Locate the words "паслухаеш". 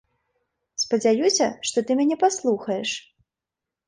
2.23-2.95